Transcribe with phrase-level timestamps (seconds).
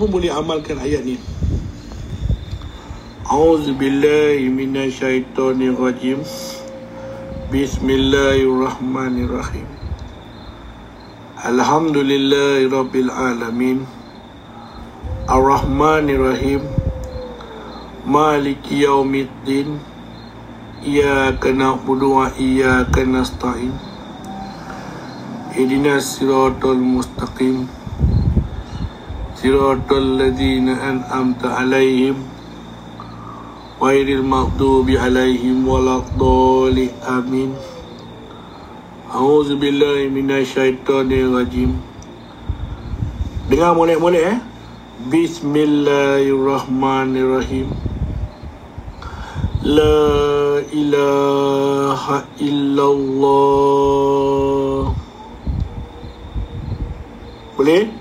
[0.00, 1.20] pun boleh amalkan ayat ni.
[3.28, 6.24] Auzubillahi minasyaitonirrajim.
[7.52, 9.68] Bismillahirrahmanirrahim.
[11.36, 13.84] Alhamdulillahirabbil alamin.
[15.28, 16.64] Ar-Rahmanirrahim.
[18.08, 19.84] Maliki yaumiddin.
[20.80, 23.76] Iyyaka na'budu wa iyyaka nasta'in.
[25.60, 27.68] Ihdinas siratal mustaqim.
[29.40, 32.28] Siratal ladzina an'amta 'alaihim
[33.80, 36.92] ghairil maghdubi 'alaihim waladdallin.
[37.08, 37.56] Amin.
[39.08, 41.80] A'udzu billahi minasyaitonir rajim.
[43.48, 44.36] Dengar molek-molek eh.
[45.08, 47.72] Bismillahirrahmanirrahim.
[49.64, 53.32] La ilaha illallah.
[57.56, 57.99] Boleh?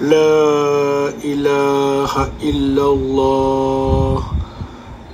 [0.00, 4.16] La ilaha illallah.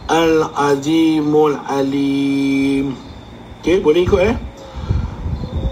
[0.06, 2.94] Al-Azimul Alim.
[3.58, 4.38] Okey, boleh ikut eh?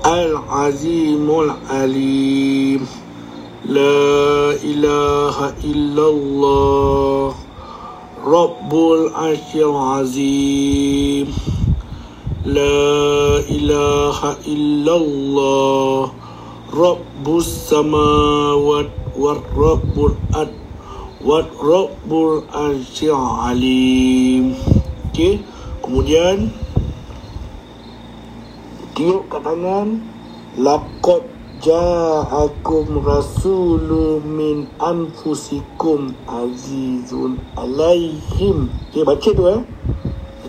[0.03, 2.83] Al-Azimul Alim.
[3.70, 7.39] La ilaha illallah.
[8.19, 11.31] Rabbul Arsyil Azim.
[12.42, 16.11] La ilaha illallah.
[16.75, 20.51] Rabbus samawat wa rabbul ad
[21.23, 24.59] wa rabbul arsyil alim.
[25.11, 25.39] Okey,
[25.79, 26.51] kemudian
[28.98, 30.03] tiup kat tangan
[30.59, 31.23] laqad
[31.62, 38.69] ja'akum rasulun min anfusikum azizun alaihim.
[38.91, 39.61] Okey, baca tu eh.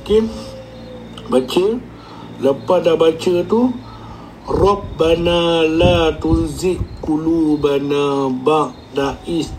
[0.01, 0.25] Okey.
[1.29, 1.65] Baca.
[2.35, 3.71] Lepas dah baca tu,
[4.45, 9.53] Rabbana la tuzigh qulubana ba'da is.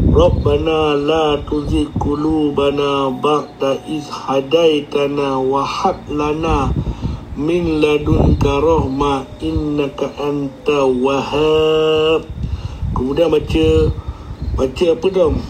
[0.00, 4.04] Rabbana la tuzigh qulubana ba'da is.
[4.04, 6.76] Hadaitana wa hab lana
[7.36, 12.28] min ladunka rahmah innaka anta wahhab.
[12.92, 13.68] Kemudian baca
[14.60, 15.40] baca apa dong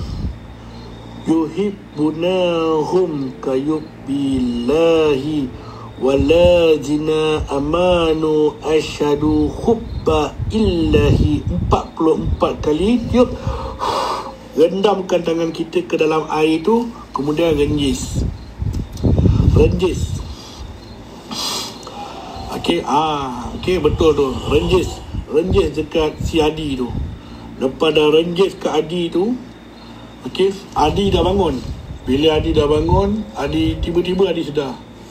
[1.27, 5.51] yuhibbunahum kayubbillahi
[6.01, 13.29] walazina amanu asyhadu hubba illahi 44 kali yuk
[14.57, 18.25] rendamkan tangan kita ke dalam air tu kemudian renjis
[19.53, 20.21] renjis
[22.51, 24.37] Okey, ah, okey betul tu.
[24.53, 25.01] Renjis,
[25.33, 26.93] renjis dekat si Adi tu.
[27.57, 29.33] Lepas dah renjis ke Adi tu,
[30.29, 31.57] okey, Adi dah bangun.
[32.05, 34.90] Bila Adi dah bangun, Adi tiba-tiba Adi sedar.